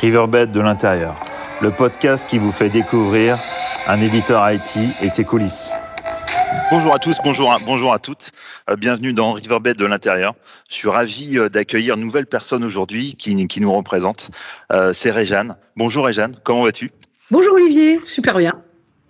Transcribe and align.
Riverbed 0.00 0.50
de 0.50 0.60
l'intérieur, 0.60 1.16
le 1.60 1.70
podcast 1.70 2.26
qui 2.28 2.38
vous 2.38 2.52
fait 2.52 2.68
découvrir 2.68 3.38
un 3.86 4.00
éditeur 4.00 4.50
IT 4.50 4.76
et 5.02 5.10
ses 5.10 5.24
coulisses. 5.24 5.70
Bonjour 6.70 6.94
à 6.94 6.98
tous, 6.98 7.18
bonjour 7.22 7.52
à, 7.52 7.58
bonjour 7.58 7.92
à 7.92 7.98
toutes. 7.98 8.30
Euh, 8.70 8.76
bienvenue 8.76 9.12
dans 9.12 9.32
Riverbed 9.32 9.76
de 9.76 9.84
l'intérieur. 9.84 10.34
Je 10.68 10.74
suis 10.74 10.88
ravi 10.88 11.38
euh, 11.38 11.48
d'accueillir 11.48 11.94
une 11.96 12.02
nouvelle 12.02 12.26
personne 12.26 12.64
aujourd'hui 12.64 13.14
qui, 13.16 13.46
qui, 13.46 13.60
nous 13.60 13.72
représente. 13.72 14.30
Euh, 14.72 14.92
c'est 14.92 15.10
Réjeanne. 15.10 15.56
Bonjour 15.76 16.06
Réjeanne, 16.06 16.36
comment 16.42 16.64
vas-tu? 16.64 16.90
Bonjour 17.30 17.54
Olivier, 17.54 18.00
super 18.04 18.38
bien. 18.38 18.54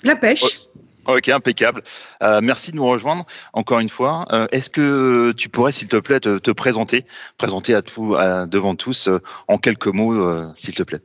La 0.03 0.17
pêche. 0.17 0.64
Ok, 1.07 1.29
impeccable. 1.29 1.83
Euh, 2.23 2.41
merci 2.43 2.71
de 2.71 2.77
nous 2.77 2.87
rejoindre 2.87 3.27
encore 3.53 3.81
une 3.81 3.89
fois. 3.89 4.27
Euh, 4.33 4.47
Est-ce 4.53 4.71
que 4.71 5.33
tu 5.33 5.49
pourrais, 5.49 5.73
s'il 5.73 5.89
te 5.89 5.97
plaît, 5.97 6.21
te, 6.21 6.39
te 6.39 6.51
présenter, 6.51 7.05
présenter 7.37 7.75
à 7.75 7.83
tout, 7.83 8.17
devant 8.49 8.75
tous 8.75 9.09
euh, 9.09 9.21
en 9.49 9.59
quelques 9.59 9.89
mots, 9.89 10.55
s'il 10.55 10.75
te 10.75 10.83
plaît? 10.83 11.01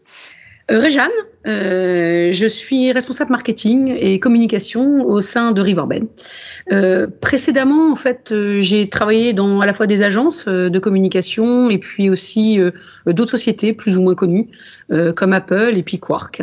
Réjeanne, 0.70 1.10
euh, 1.50 2.32
je 2.32 2.48
suis 2.48 2.92
responsable 2.92 3.32
marketing 3.32 3.96
et 3.98 4.20
communication 4.20 5.04
au 5.06 5.20
sein 5.22 5.52
de 5.52 5.62
Riverbed. 5.62 6.08
Euh, 6.72 7.08
précédemment, 7.22 7.92
en 7.92 7.96
fait, 7.96 8.32
euh, 8.32 8.62
j'ai 8.62 8.88
travaillé 8.88 9.34
dans 9.34 9.60
à 9.60 9.66
la 9.66 9.74
fois 9.74 9.88
des 9.88 10.04
agences 10.04 10.48
euh, 10.48 10.70
de 10.70 10.80
communication 10.80 11.70
et 11.70 11.80
puis 11.80 12.10
aussi 12.10 12.60
d'autres 13.08 13.32
sociétés 13.32 13.74
plus 13.74 13.98
ou 13.98 14.02
moins 14.02 14.16
connues 14.16 14.48
comme 15.16 15.34
Apple 15.34 15.74
et 15.76 15.84
puis 15.84 16.00
Quark, 16.00 16.42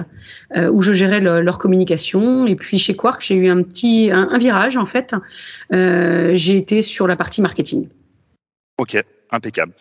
où 0.57 0.81
je 0.81 0.93
gérais 0.93 1.21
le, 1.21 1.43
leur 1.43 1.59
communication. 1.59 2.47
Et 2.47 2.55
puis 2.55 2.79
chez 2.79 2.95
Quark, 2.95 3.23
j'ai 3.23 3.35
eu 3.35 3.49
un 3.49 3.63
petit 3.63 4.11
un 4.13 4.39
virage 4.39 4.77
en 4.77 4.87
fait. 4.87 5.15
j'ai 5.73 6.57
été 6.57 6.83
sur 6.83 7.07
la 7.07 7.17
partie 7.17 7.41
marketing. 7.41 7.89
Ok, 8.79 9.03
impeccable, 9.31 9.73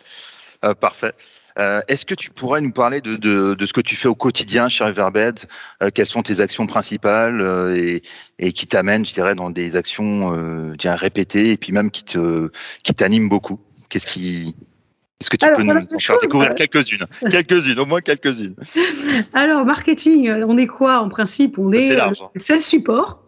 parfait. 0.80 1.12
Euh, 1.58 1.80
Est-ce 1.88 2.04
que 2.04 2.14
tu 2.14 2.30
pourrais 2.30 2.60
nous 2.60 2.72
parler 2.72 3.00
de, 3.00 3.16
de, 3.16 3.54
de, 3.54 3.66
ce 3.66 3.72
que 3.72 3.80
tu 3.80 3.96
fais 3.96 4.08
au 4.08 4.14
quotidien 4.14 4.68
chez 4.68 4.84
Riverbed 4.84 5.40
euh, 5.82 5.90
Quelles 5.92 6.06
sont 6.06 6.22
tes 6.22 6.40
actions 6.40 6.66
principales 6.66 7.40
euh, 7.40 7.74
et, 7.74 8.02
et, 8.38 8.52
qui 8.52 8.66
t'amènent, 8.66 9.06
je 9.06 9.14
dirais, 9.14 9.34
dans 9.34 9.50
des 9.50 9.76
actions 9.76 10.74
répétées 10.84 11.52
et 11.52 11.56
puis 11.56 11.72
même 11.72 11.90
qui 11.90 12.04
te 12.04 12.50
qui 12.82 12.94
t'animent 12.94 13.28
beaucoup? 13.28 13.58
Qu'est-ce 13.88 14.06
qui 14.06 14.54
est-ce 15.20 15.30
que 15.30 15.36
tu 15.36 15.46
Alors, 15.46 15.56
peux 15.56 15.64
nous 15.64 15.72
en 15.72 15.98
faire 15.98 16.18
découvrir 16.20 16.54
quelques-unes 16.54 17.06
Quelques-unes, 17.30 17.78
au 17.78 17.86
moins 17.86 18.02
quelques-unes. 18.02 18.54
Alors, 19.32 19.64
marketing, 19.64 20.30
on 20.46 20.58
est 20.58 20.66
quoi 20.66 20.98
en 20.98 21.08
principe? 21.08 21.58
On 21.58 21.72
est, 21.72 21.86
est 21.86 21.94
large. 21.94 22.18
c'est 22.36 22.54
le 22.54 22.60
support. 22.60 23.22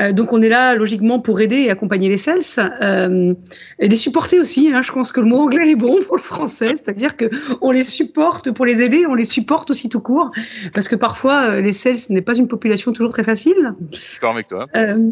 Euh, 0.00 0.12
donc 0.12 0.32
on 0.32 0.42
est 0.42 0.48
là 0.48 0.74
logiquement 0.74 1.20
pour 1.20 1.40
aider 1.40 1.56
et 1.56 1.70
accompagner 1.70 2.08
les 2.08 2.16
sales 2.16 2.40
euh, 2.82 3.34
et 3.78 3.88
les 3.88 3.96
supporter 3.96 4.38
aussi. 4.38 4.70
Hein, 4.72 4.82
je 4.82 4.92
pense 4.92 5.12
que 5.12 5.20
le 5.20 5.26
mot 5.26 5.38
anglais 5.38 5.70
est 5.70 5.76
bon 5.76 5.98
pour 6.06 6.16
le 6.16 6.22
français, 6.22 6.68
c'est-à-dire 6.68 7.16
que 7.16 7.30
on 7.60 7.70
les 7.70 7.82
supporte 7.82 8.50
pour 8.50 8.66
les 8.66 8.82
aider, 8.82 9.06
on 9.06 9.14
les 9.14 9.24
supporte 9.24 9.70
aussi 9.70 9.88
tout 9.88 10.00
court, 10.00 10.30
parce 10.72 10.88
que 10.88 10.96
parfois 10.96 11.50
euh, 11.50 11.60
les 11.60 11.72
sales 11.72 11.96
n'est 12.10 12.22
pas 12.22 12.36
une 12.36 12.48
population 12.48 12.92
toujours 12.92 13.12
très 13.12 13.24
facile. 13.24 13.74
D'accord 14.14 14.32
avec 14.32 14.46
toi. 14.46 14.66
Euh, 14.76 15.10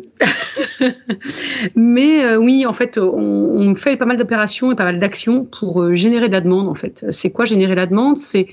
mais 1.75 2.25
euh, 2.25 2.37
oui, 2.37 2.67
en 2.67 2.73
fait, 2.73 2.99
on, 2.99 3.09
on, 3.09 3.75
fait 3.75 3.97
pas 3.97 4.07
mal 4.07 4.17
d'opérations 4.17 4.73
et 4.73 4.75
pas 4.75 4.85
mal 4.85 4.99
d'actions 4.99 5.45
pour 5.45 5.95
générer 5.95 6.29
de 6.29 6.33
la 6.33 6.41
demande. 6.41 6.69
En 6.69 6.75
fait, 6.75 7.07
c'est 7.11 7.31
quoi 7.31 7.45
générer 7.45 7.75
la 7.75 7.87
demande? 7.87 8.17
C'est 8.17 8.49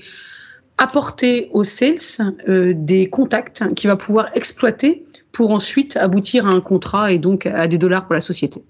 apporter 0.78 1.48
aux 1.52 1.64
sales 1.64 2.34
des 2.46 3.08
contacts 3.08 3.62
qu'il 3.74 3.88
va 3.88 3.96
pouvoir 3.96 4.28
exploiter 4.34 5.04
pour 5.32 5.50
ensuite 5.50 5.96
aboutir 5.96 6.46
à 6.46 6.50
un 6.50 6.60
contrat 6.60 7.12
et 7.12 7.18
donc 7.18 7.46
à 7.46 7.66
des 7.66 7.78
dollars 7.78 8.06
pour 8.06 8.14
la 8.14 8.20
société. 8.20 8.62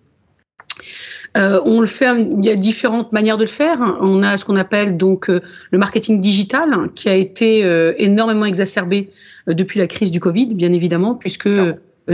Euh, 1.36 1.60
on 1.64 1.80
le 1.80 1.86
fait, 1.86 2.10
il 2.38 2.44
y 2.44 2.50
a 2.50 2.56
différentes 2.56 3.12
manières 3.12 3.36
de 3.36 3.44
le 3.44 3.48
faire. 3.48 3.80
On 4.00 4.22
a 4.22 4.36
ce 4.36 4.44
qu'on 4.44 4.56
appelle 4.56 4.96
donc 4.96 5.30
euh, 5.30 5.40
le 5.70 5.78
marketing 5.78 6.20
digital 6.20 6.90
qui 6.94 7.08
a 7.08 7.14
été 7.14 7.64
euh, 7.64 7.94
énormément 7.98 8.44
exacerbé 8.44 9.10
euh, 9.48 9.54
depuis 9.54 9.78
la 9.78 9.86
crise 9.86 10.10
du 10.10 10.20
Covid, 10.20 10.54
bien 10.54 10.72
évidemment, 10.72 11.14
puisque 11.14 11.48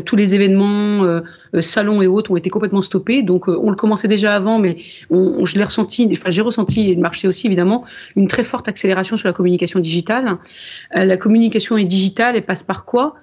tous 0.05 0.17
les 0.17 0.35
événements, 0.35 1.23
salons 1.61 2.03
et 2.03 2.07
autres 2.07 2.31
ont 2.31 2.37
été 2.37 2.51
complètement 2.51 2.83
stoppés. 2.83 3.23
Donc 3.23 3.49
on 3.49 3.71
le 3.71 3.75
commençait 3.75 4.07
déjà 4.07 4.35
avant, 4.35 4.59
mais 4.59 4.77
on, 5.09 5.47
je 5.47 5.57
l'ai 5.57 5.65
ressenti, 5.65 6.07
enfin 6.13 6.29
j'ai 6.29 6.43
ressenti 6.43 6.91
et 6.91 6.95
le 6.95 7.01
marché 7.01 7.27
aussi 7.27 7.47
évidemment 7.47 7.87
une 8.15 8.29
très 8.29 8.45
forte 8.45 8.69
accélération 8.69 9.17
sur 9.17 9.29
la 9.29 9.33
communication 9.33 9.81
digitale. 9.81 10.37
la 10.95 11.17
communication 11.17 11.79
est 11.79 11.87
digitale, 11.87 12.37
elle 12.37 12.45
passe 12.45 12.63
par 12.63 12.85
quoi? 12.85 13.15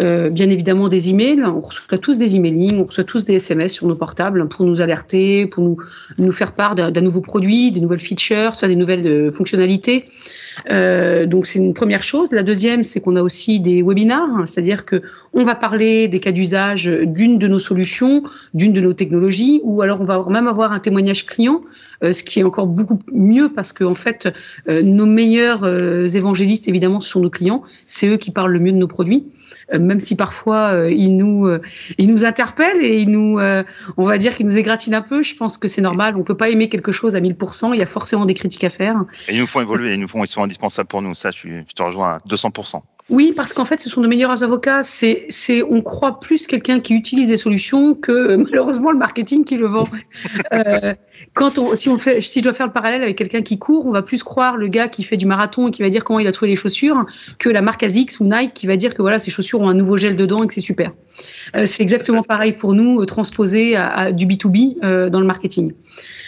Euh, 0.00 0.30
bien 0.30 0.48
évidemment 0.48 0.88
des 0.88 1.10
emails. 1.10 1.42
On 1.44 1.60
reçoit 1.60 1.98
tous 1.98 2.16
des 2.16 2.36
emailings, 2.36 2.80
on 2.80 2.84
reçoit 2.84 3.04
tous 3.04 3.24
des 3.24 3.34
SMS 3.34 3.72
sur 3.72 3.86
nos 3.86 3.94
portables 3.94 4.48
pour 4.48 4.64
nous 4.64 4.80
alerter, 4.80 5.46
pour 5.46 5.62
nous, 5.62 5.76
nous 6.18 6.32
faire 6.32 6.52
part 6.52 6.74
d'un 6.74 7.00
nouveau 7.00 7.20
produit, 7.20 7.70
des 7.70 7.80
nouvelles 7.80 7.98
features, 7.98 8.52
des 8.62 8.76
nouvelles 8.76 9.06
euh, 9.06 9.32
fonctionnalités. 9.32 10.06
Euh, 10.70 11.26
donc 11.26 11.46
c'est 11.46 11.58
une 11.58 11.74
première 11.74 12.02
chose. 12.02 12.32
La 12.32 12.42
deuxième, 12.42 12.84
c'est 12.84 13.00
qu'on 13.00 13.16
a 13.16 13.22
aussi 13.22 13.60
des 13.60 13.82
webinars, 13.82 14.46
c'est-à-dire 14.46 14.86
que 14.86 15.02
on 15.34 15.44
va 15.44 15.54
parler 15.54 16.08
des 16.08 16.20
cas 16.20 16.32
d'usage 16.32 16.86
d'une 16.86 17.38
de 17.38 17.48
nos 17.48 17.58
solutions, 17.58 18.22
d'une 18.54 18.72
de 18.72 18.80
nos 18.80 18.92
technologies, 18.92 19.60
ou 19.62 19.82
alors 19.82 20.00
on 20.00 20.04
va 20.04 20.24
même 20.28 20.48
avoir 20.48 20.72
un 20.72 20.78
témoignage 20.78 21.26
client, 21.26 21.62
euh, 22.02 22.12
ce 22.12 22.22
qui 22.22 22.40
est 22.40 22.44
encore 22.44 22.66
beaucoup 22.66 22.98
mieux 23.12 23.50
parce 23.50 23.72
que 23.72 23.84
en 23.84 23.94
fait, 23.94 24.28
nos 24.68 25.06
meilleurs 25.06 25.66
évangélistes 26.14 26.68
évidemment 26.68 27.00
sont 27.00 27.20
nos 27.20 27.30
clients, 27.30 27.62
c'est 27.84 28.08
eux 28.08 28.16
qui 28.16 28.30
parlent 28.30 28.52
le 28.52 28.60
mieux 28.60 28.72
de 28.72 28.78
nos 28.78 28.88
produits 28.88 29.24
même 29.78 30.00
si 30.00 30.16
parfois 30.16 30.74
euh, 30.74 30.90
il 30.90 31.16
nous 31.16 31.46
euh, 31.46 31.60
il 31.98 32.08
nous 32.08 32.24
interpelle 32.24 32.84
et 32.84 33.06
nous 33.06 33.38
euh, 33.38 33.62
on 33.96 34.04
va 34.04 34.18
dire 34.18 34.36
qu'il 34.36 34.46
nous 34.46 34.58
égratigne 34.58 34.94
un 34.94 35.02
peu. 35.02 35.22
Je 35.22 35.34
pense 35.34 35.58
que 35.58 35.68
c'est 35.68 35.80
normal. 35.80 36.16
On 36.16 36.22
peut 36.22 36.36
pas 36.36 36.50
aimer 36.50 36.68
quelque 36.68 36.92
chose 36.92 37.16
à 37.16 37.20
1000%. 37.20 37.74
Il 37.74 37.78
y 37.78 37.82
a 37.82 37.86
forcément 37.86 38.24
des 38.24 38.34
critiques 38.34 38.64
à 38.64 38.70
faire. 38.70 39.04
Et 39.28 39.34
ils 39.34 39.40
nous 39.40 39.46
font 39.46 39.60
évoluer. 39.60 39.94
Ils 39.94 40.00
nous 40.00 40.08
font 40.08 40.24
ils 40.24 40.28
sont 40.28 40.42
indispensables 40.42 40.88
pour 40.88 41.02
nous. 41.02 41.14
Ça, 41.14 41.30
je 41.30 41.62
te 41.74 41.82
rejoins 41.82 42.14
à 42.14 42.18
200%. 42.28 42.82
Oui, 43.10 43.32
parce 43.34 43.52
qu'en 43.52 43.64
fait, 43.64 43.80
ce 43.80 43.90
sont 43.90 44.00
nos 44.00 44.08
meilleurs 44.08 44.42
avocats. 44.44 44.82
C'est, 44.82 45.26
c'est, 45.28 45.62
on 45.62 45.82
croit 45.82 46.20
plus 46.20 46.46
quelqu'un 46.46 46.80
qui 46.80 46.94
utilise 46.94 47.28
des 47.28 47.36
solutions 47.36 47.94
que 47.94 48.36
malheureusement 48.36 48.92
le 48.92 48.98
marketing 48.98 49.44
qui 49.44 49.56
le 49.56 49.66
vend. 49.66 49.88
euh, 50.54 50.94
quand 51.34 51.58
on, 51.58 51.74
si 51.74 51.88
on 51.88 51.98
fait, 51.98 52.20
si 52.20 52.38
je 52.38 52.44
dois 52.44 52.52
faire 52.52 52.66
le 52.66 52.72
parallèle 52.72 53.02
avec 53.02 53.18
quelqu'un 53.18 53.42
qui 53.42 53.58
court, 53.58 53.86
on 53.86 53.90
va 53.90 54.02
plus 54.02 54.22
croire 54.22 54.56
le 54.56 54.68
gars 54.68 54.88
qui 54.88 55.02
fait 55.02 55.16
du 55.16 55.26
marathon 55.26 55.68
et 55.68 55.70
qui 55.72 55.82
va 55.82 55.90
dire 55.90 56.04
comment 56.04 56.20
il 56.20 56.26
a 56.26 56.32
trouvé 56.32 56.50
les 56.50 56.56
chaussures 56.56 57.04
que 57.38 57.48
la 57.48 57.60
marque 57.60 57.82
ASICS 57.82 58.20
ou 58.20 58.24
Nike 58.24 58.54
qui 58.54 58.66
va 58.66 58.76
dire 58.76 58.94
que 58.94 59.02
voilà, 59.02 59.18
ces 59.18 59.30
chaussures 59.30 59.60
ont 59.60 59.68
un 59.68 59.74
nouveau 59.74 59.96
gel 59.96 60.14
dedans 60.16 60.44
et 60.44 60.46
que 60.46 60.54
c'est 60.54 60.60
super. 60.60 60.92
Euh, 61.56 61.66
c'est 61.66 61.82
exactement 61.82 62.22
pareil 62.22 62.52
pour 62.52 62.74
nous, 62.74 63.00
euh, 63.00 63.06
transposé 63.06 63.76
à, 63.76 63.88
à, 63.88 64.12
du 64.12 64.26
B2B 64.26 64.76
euh, 64.84 65.10
dans 65.10 65.20
le 65.20 65.26
marketing. 65.26 65.72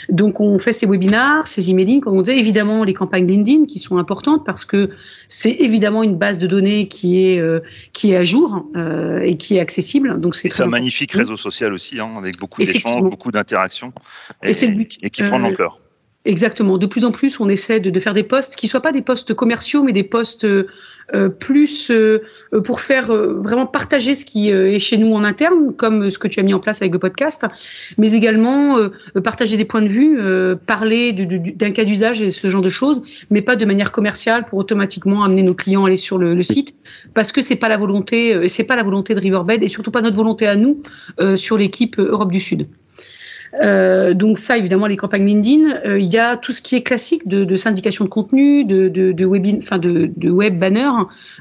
Donc, 0.09 0.41
on 0.41 0.59
fait 0.59 0.73
ces 0.73 0.87
webinars, 0.87 1.47
ces 1.47 1.71
emailing, 1.71 2.01
comme 2.01 2.17
on 2.17 2.23
disait, 2.23 2.39
évidemment 2.39 2.85
les 2.85 2.95
campagnes 2.95 3.27
LinkedIn 3.27 3.65
qui 3.65 3.79
sont 3.79 3.99
importantes 3.99 4.45
parce 4.45 4.65
que 4.65 4.91
c'est 5.29 5.53
évidemment 5.53 6.03
une 6.03 6.17
base 6.17 6.39
de 6.39 6.47
données 6.47 6.89
qui 6.89 7.27
est 7.27 7.39
euh, 7.39 7.61
qui 7.93 8.13
est 8.13 8.17
à 8.17 8.25
jour 8.25 8.67
euh, 8.77 9.21
et 9.21 9.37
qui 9.37 9.57
est 9.57 9.61
accessible. 9.61 10.21
Donc 10.21 10.35
c'est 10.35 10.61
un 10.61 10.67
magnifique 10.67 11.13
réseau 11.13 11.37
social 11.37 11.73
aussi, 11.73 12.01
hein, 12.01 12.13
avec 12.17 12.39
beaucoup 12.39 12.63
d'échanges, 12.63 13.03
beaucoup 13.03 13.33
d'interactions, 13.33 13.93
et, 14.43 14.51
et, 14.51 14.67
le 14.67 14.75
but. 14.75 14.99
et 15.03 15.11
qui 15.11 15.23
prend 15.23 15.39
de 15.39 15.45
l'ampleur. 15.45 15.81
Exactement. 16.25 16.79
De 16.79 16.87
plus 16.87 17.05
en 17.05 17.13
plus, 17.13 17.39
on 17.39 17.49
essaie 17.49 17.81
de, 17.81 17.91
de 17.91 18.01
faire 18.01 18.15
des 18.15 18.23
postes 18.23 18.57
qui 18.57 18.67
soient 18.69 18.81
pas 18.81 18.93
des 18.93 19.03
postes 19.03 19.35
commerciaux, 19.35 19.83
mais 19.83 19.93
des 19.93 20.05
postes 20.05 20.47
euh, 21.13 21.29
plus 21.29 21.91
euh, 21.91 22.21
pour 22.65 22.81
faire 22.81 23.11
euh, 23.11 23.35
vraiment 23.39 23.67
partager 23.67 24.15
ce 24.15 24.25
qui 24.25 24.49
est 24.49 24.79
chez 24.79 24.97
nous 24.97 25.13
en 25.13 25.23
interne, 25.23 25.75
comme 25.77 26.07
ce 26.07 26.19
que 26.19 26.29
tu 26.29 26.41
as 26.41 26.43
mis 26.43 26.55
en 26.55 26.61
place 26.61 26.81
avec 26.81 26.95
le 26.95 26.99
podcast, 26.99 27.47
mais 27.99 28.13
également 28.13 28.79
partager 29.23 29.57
des 29.57 29.65
points 29.65 29.83
de 29.83 29.89
vue, 29.89 30.19
parler 30.67 31.13
d'un 31.13 31.71
cas 31.71 31.85
d'usage 31.85 32.23
et 32.23 32.31
ce 32.31 32.49
genre 32.49 32.63
de 32.63 32.71
choses, 32.71 33.03
mais 33.31 33.43
pas 33.43 33.57
de 33.57 33.65
manière 33.65 33.93
commerciale 33.93 34.45
pour 34.45 34.59
automatiquement 34.59 35.25
amener 35.25 35.43
nos 35.43 35.55
clients 35.55 35.85
à 35.85 35.89
aller 35.89 35.97
sur 35.97 36.19
le, 36.19 36.35
le 36.35 36.43
site, 36.43 36.75
parce 37.15 37.33
que 37.33 37.43
c'est 37.43 37.57
pas 37.57 37.69
la 37.69 37.77
volonté, 37.77 38.49
c'est 38.49 38.65
pas 38.65 38.77
la 38.77 38.83
volonté 38.83 39.15
de 39.15 39.21
Riverbed 39.21 39.63
et 39.63 39.69
surtout 39.69 39.91
pas 39.91 40.03
notre 40.03 40.17
volonté 40.17 40.47
à 40.47 40.57
nous 40.57 40.83
sur 41.37 41.59
l'équipe 41.59 41.99
Europe 41.99 42.33
du 42.33 42.41
Sud. 42.41 42.67
Euh, 43.63 44.15
donc 44.15 44.39
ça, 44.39 44.57
évidemment, 44.57 44.87
les 44.87 44.97
campagnes 44.97 45.27
LinkedIn. 45.27 45.81
Euh, 45.85 45.99
il 45.99 46.07
y 46.07 46.19
a 46.19 46.37
tout 46.37 46.53
ce 46.53 46.61
qui 46.61 46.75
est 46.77 46.83
classique 46.83 47.29
de, 47.29 47.45
de 47.45 47.57
syndication 47.57 48.05
de 48.05 48.11
contenu, 48.11 48.65
de, 48.65 48.89
de, 48.89 49.13
de, 49.13 49.59
enfin 49.59 49.79
de, 49.79 50.11
de 50.17 50.31
web 50.31 50.59
banner 50.59 50.91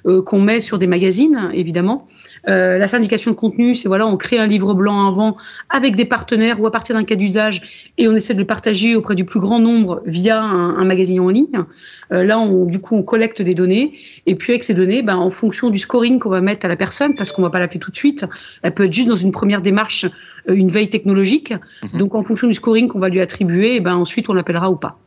euh, 0.06 0.22
qu'on 0.22 0.40
met 0.42 0.60
sur 0.60 0.78
des 0.78 0.88
magazines, 0.88 1.50
évidemment. 1.54 2.08
Euh, 2.50 2.78
la 2.78 2.88
syndication 2.88 3.32
de 3.32 3.36
contenu, 3.36 3.74
c'est 3.74 3.88
voilà, 3.88 4.06
on 4.06 4.18
crée 4.18 4.38
un 4.38 4.48
livre 4.48 4.74
blanc 4.74 5.08
avant 5.08 5.38
avec 5.70 5.96
des 5.96 6.06
partenaires 6.06 6.60
ou 6.60 6.68
à 6.68 6.72
partir 6.72 6.94
d'un 6.94 7.06
cas 7.06 7.16
d'usage 7.16 7.92
et 7.98 8.08
on 8.08 8.16
essaie 8.16 8.34
de 8.34 8.40
le 8.40 8.46
partager 8.46 8.96
auprès 8.96 9.16
du 9.16 9.24
plus 9.24 9.40
grand 9.40 9.60
nombre 9.60 10.02
via 10.06 10.42
un, 10.42 10.78
un 10.78 10.84
magazine 10.84 11.22
en 11.22 11.30
ligne. 11.30 11.64
Euh, 12.12 12.26
là, 12.26 12.38
on, 12.40 12.66
du 12.66 12.80
coup, 12.80 12.96
on 12.96 13.04
collecte 13.04 13.42
des 13.42 13.54
données 13.54 13.94
et 14.26 14.36
puis 14.36 14.52
avec 14.52 14.64
ces 14.64 14.74
données, 14.74 15.02
ben, 15.02 15.16
en 15.16 15.30
fonction 15.30 15.70
du 15.70 15.80
scoring 15.80 16.20
qu'on 16.20 16.30
va 16.30 16.42
mettre 16.42 16.66
à 16.66 16.70
la 16.70 16.76
personne, 16.76 17.16
parce 17.16 17.32
qu'on 17.32 17.42
va 17.42 17.50
pas 17.50 17.60
l'appeler 17.60 17.80
tout 17.80 17.92
de 17.92 17.96
suite, 17.96 18.26
elle 18.62 18.74
peut 18.74 18.84
être 18.84 18.94
juste 18.94 19.08
dans 19.08 19.16
une 19.16 19.32
première 19.32 19.62
démarche, 19.62 20.06
une 20.48 20.68
veille 20.68 20.90
technologique. 20.90 21.54
Mmh. 21.94 21.98
Donc, 22.04 22.16
en 22.16 22.24
fonction 22.24 22.50
du 22.50 22.54
scoring 22.54 22.90
qu'on 22.90 23.00
va 23.00 23.08
lui 23.08 23.22
attribuer, 23.22 23.80
ben, 23.80 23.96
ensuite, 23.96 24.28
on 24.28 24.34
l'appellera 24.34 24.70
ou 24.70 24.76
pas. 24.76 25.00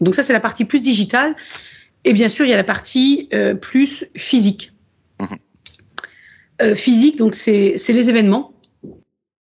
Donc 0.00 0.14
ça, 0.14 0.22
c'est 0.22 0.32
la 0.32 0.38
partie 0.38 0.64
plus 0.64 0.80
digitale. 0.80 1.34
Et 2.04 2.12
bien 2.12 2.28
sûr, 2.28 2.46
il 2.46 2.50
y 2.50 2.52
a 2.52 2.56
la 2.56 2.62
partie 2.62 3.28
euh, 3.34 3.56
plus 3.56 4.04
physique. 4.14 4.72
Mmh. 5.18 5.24
Euh, 6.62 6.74
physique, 6.76 7.16
donc 7.16 7.34
c'est 7.34 7.74
les 7.88 8.08
événements 8.08 8.52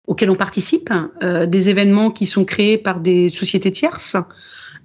auxquels 0.06 0.30
on 0.30 0.36
participe, 0.36 0.90
euh, 1.22 1.46
des 1.46 1.70
événements 1.70 2.10
qui 2.10 2.26
sont 2.26 2.44
créés 2.44 2.76
par 2.76 3.00
des 3.00 3.30
sociétés 3.30 3.70
tierces, 3.70 4.16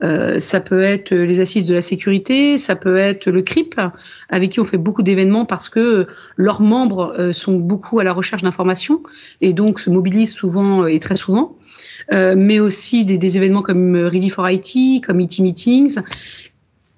Euh, 0.04 0.40
ça 0.40 0.60
peut 0.60 0.82
être 0.82 1.14
les 1.14 1.40
assises 1.40 1.66
de 1.66 1.74
la 1.74 1.82
sécurité, 1.82 2.58
ça 2.58 2.76
peut 2.76 2.98
être 2.98 3.28
le 3.28 3.42
CRIP, 3.42 3.80
avec 4.30 4.52
qui 4.52 4.60
on 4.60 4.66
fait 4.66 4.78
beaucoup 4.78 5.04
d'événements 5.04 5.46
parce 5.46 5.70
que 5.70 6.08
leurs 6.36 6.62
membres 6.62 7.14
euh, 7.18 7.34
sont 7.34 7.56
beaucoup 7.56 8.00
à 8.00 8.04
la 8.04 8.14
recherche 8.14 8.44
d'informations 8.44 9.02
et 9.42 9.54
donc 9.54 9.80
se 9.80 9.90
mobilisent 9.90 10.34
souvent 10.34 10.86
et 10.86 11.00
très 11.00 11.16
souvent. 11.16 11.56
Euh, 12.12 12.36
mais 12.38 12.60
aussi 12.60 13.06
des, 13.06 13.18
des, 13.18 13.38
événements 13.38 13.62
comme 13.62 13.96
Ready 13.96 14.30
for 14.30 14.48
IT, 14.50 15.04
comme 15.04 15.20
IT 15.20 15.40
Meetings. 15.40 15.98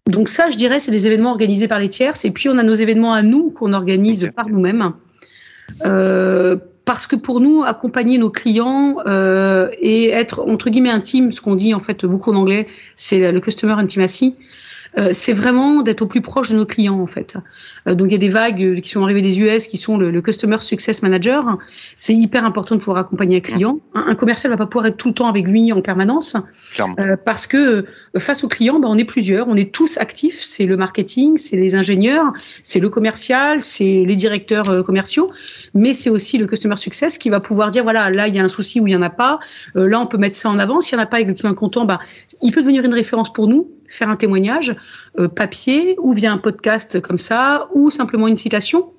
Donc 0.07 0.29
ça, 0.29 0.49
je 0.49 0.57
dirais, 0.57 0.79
c'est 0.79 0.91
des 0.91 1.07
événements 1.07 1.31
organisés 1.31 1.67
par 1.67 1.79
les 1.79 1.89
tierces. 1.89 2.25
Et 2.25 2.31
puis 2.31 2.49
on 2.49 2.57
a 2.57 2.63
nos 2.63 2.73
événements 2.73 3.13
à 3.13 3.21
nous 3.21 3.51
qu'on 3.51 3.73
organise 3.73 4.29
par 4.35 4.49
nous-mêmes. 4.49 4.94
Euh, 5.85 6.57
parce 6.87 7.05
que 7.05 7.17
pour 7.17 7.41
nous, 7.41 7.63
accompagner 7.63 8.17
nos 8.17 8.29
clients 8.29 8.99
euh, 9.07 9.69
et 9.81 10.07
être 10.07 10.45
entre 10.47 10.69
guillemets 10.69 10.89
intime, 10.89 11.33
ce 11.33 11.41
qu'on 11.41 11.55
dit 11.55 11.73
en 11.73 11.81
fait 11.81 12.05
beaucoup 12.05 12.31
en 12.31 12.35
anglais, 12.35 12.65
c'est 12.95 13.29
le 13.29 13.41
customer 13.41 13.73
intimacy. 13.73 14.35
Euh, 14.97 15.09
c'est 15.13 15.33
vraiment 15.33 15.81
d'être 15.81 16.01
au 16.01 16.07
plus 16.07 16.21
proche 16.21 16.49
de 16.49 16.55
nos 16.55 16.65
clients 16.65 16.99
en 16.99 17.07
fait. 17.07 17.37
Euh, 17.87 17.95
donc 17.95 18.07
il 18.09 18.13
y 18.13 18.15
a 18.15 18.19
des 18.19 18.29
vagues 18.29 18.63
euh, 18.63 18.75
qui 18.75 18.89
sont 18.89 19.03
arrivées 19.03 19.21
des 19.21 19.39
US 19.39 19.67
qui 19.67 19.77
sont 19.77 19.97
le, 19.97 20.21
Customer 20.21 20.57
Success 20.59 21.03
Manager. 21.03 21.57
C'est 21.95 22.13
hyper 22.13 22.45
important 22.45 22.75
de 22.75 22.79
pouvoir 22.79 22.97
accompagner 22.97 23.37
un 23.37 23.41
client. 23.41 23.79
Un, 23.93 24.15
commercial 24.15 24.51
va 24.51 24.57
pas 24.57 24.65
pouvoir 24.65 24.87
être 24.87 24.97
tout 24.97 25.09
le 25.09 25.13
temps 25.13 25.27
avec 25.27 25.47
lui 25.47 25.71
en 25.71 25.81
permanence 25.81 26.35
parce 27.23 27.47
que 27.47 27.85
face 28.17 28.43
au 28.43 28.47
client, 28.47 28.79
ben, 28.79 28.89
on 28.89 28.97
est 28.97 29.05
plusieurs, 29.05 29.47
on 29.47 29.55
est 29.55 29.71
tous 29.71 29.97
actifs. 29.97 30.41
C'est 30.41 30.65
le 30.65 30.75
marketing, 30.75 31.37
c'est 31.37 31.55
les 31.55 31.75
ingénieurs, 31.75 32.33
c'est 32.63 32.79
le 32.79 32.89
commercial, 32.89 33.61
c'est 33.61 34.03
les 34.05 34.15
directeurs 34.15 34.83
commerciaux, 34.85 35.31
mais 35.73 35.93
c'est 35.93 36.09
aussi 36.09 36.37
le 36.37 36.47
Customer 36.47 36.77
Success 36.77 37.17
qui 37.17 37.29
va 37.29 37.39
pouvoir 37.39 37.71
dire 37.71 37.83
voilà 37.83 38.09
là 38.09 38.27
il 38.27 38.35
y 38.35 38.39
a 38.39 38.43
un 38.43 38.47
souci 38.47 38.79
ou 38.79 38.87
il 38.87 38.93
y 38.93 38.95
en 38.95 39.01
a 39.01 39.09
pas. 39.09 39.39
là 39.75 39.99
on 39.99 40.07
peut 40.07 40.17
mettre 40.17 40.35
ça 40.35 40.49
en 40.49 40.59
avant. 40.59 40.81
S'il 40.81 40.97
y 40.97 40.99
en 40.99 41.03
a 41.03 41.07
pas 41.07 41.19
et 41.19 41.23
que 41.23 41.29
le 41.29 41.35
client 41.35 41.51
est 41.51 41.55
content, 41.55 41.85
bah, 41.85 41.99
il 42.41 42.51
peut 42.51 42.61
devenir 42.61 42.83
une 42.83 42.93
référence 42.93 43.31
pour 43.31 43.47
nous 43.47 43.69
faire 43.87 44.09
un 44.09 44.15
témoignage 44.15 44.75
euh, 45.19 45.27
papier 45.27 45.95
ou 45.99 46.13
via 46.13 46.31
un 46.31 46.37
podcast 46.37 46.99
comme 47.01 47.17
ça 47.17 47.69
ou 47.73 47.89
simplement 47.89 48.27
une 48.27 48.37
citation. 48.37 48.93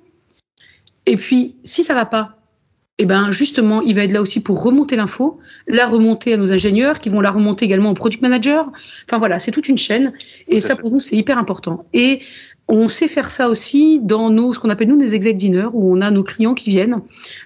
Et 1.05 1.15
puis, 1.15 1.55
si 1.63 1.83
ça 1.83 1.93
va 1.93 2.05
pas, 2.05 2.38
eh 3.01 3.05
ben 3.05 3.31
justement, 3.31 3.81
il 3.81 3.95
va 3.95 4.03
être 4.03 4.11
là 4.11 4.21
aussi 4.21 4.41
pour 4.41 4.61
remonter 4.61 4.97
l'info, 4.97 5.39
la 5.67 5.87
remonter 5.87 6.33
à 6.33 6.37
nos 6.37 6.51
ingénieurs, 6.51 6.99
qui 6.99 7.07
vont 7.07 7.21
la 7.21 7.31
remonter 7.31 7.63
également 7.63 7.91
au 7.91 7.93
product 7.93 8.21
manager. 8.21 8.69
Enfin 9.07 9.17
voilà, 9.17 9.39
c'est 9.39 9.51
toute 9.51 9.69
une 9.69 9.77
chaîne, 9.77 10.11
et 10.49 10.59
ça 10.59 10.75
pour 10.75 10.91
nous 10.91 10.99
c'est 10.99 11.15
hyper 11.15 11.37
important. 11.37 11.85
Et 11.93 12.19
on 12.67 12.87
sait 12.87 13.07
faire 13.07 13.31
ça 13.31 13.49
aussi 13.49 13.99
dans 13.99 14.29
nos, 14.29 14.53
ce 14.53 14.59
qu'on 14.59 14.69
appelle 14.69 14.89
nous 14.89 14.97
des 14.97 15.15
exec 15.15 15.37
dinners, 15.37 15.69
où 15.73 15.91
on 15.95 16.01
a 16.01 16.11
nos 16.11 16.23
clients 16.23 16.53
qui 16.53 16.69
viennent, 16.69 17.01